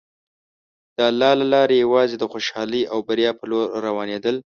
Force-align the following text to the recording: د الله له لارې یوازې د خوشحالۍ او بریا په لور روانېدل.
د 0.97 0.97
الله 1.09 1.31
له 1.41 1.45
لارې 1.53 1.81
یوازې 1.85 2.15
د 2.19 2.23
خوشحالۍ 2.31 2.83
او 2.91 2.97
بریا 3.07 3.31
په 3.39 3.43
لور 3.51 3.65
روانېدل. 3.87 4.35